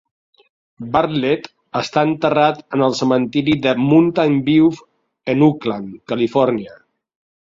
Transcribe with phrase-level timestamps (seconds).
[0.93, 1.43] Bartlett
[1.81, 4.71] està enterrat en el cementiri de Mountain View
[5.35, 6.75] en Oakland, Califòrnia.